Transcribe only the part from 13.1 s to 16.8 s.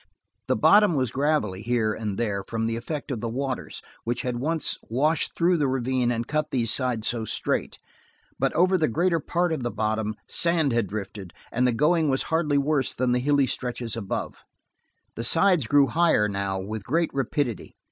the hilly stretches above. The sides grew higher, now,